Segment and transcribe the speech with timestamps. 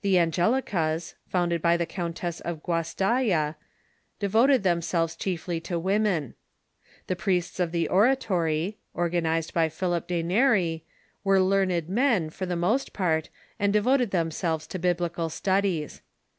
[0.00, 3.54] The Angelicas, founded by the Countess Guastalla,
[4.18, 6.32] devoted themselves chiefly to women.
[7.06, 10.82] The Priests of the Oratory, organized by Philip de THE ORDER OF JESUITS
[11.22, 11.46] 289 Neri, were
[11.78, 13.28] learned men, for the most part,
[13.58, 13.70] and.
[13.70, 16.00] devoted them selves to Biblical studies.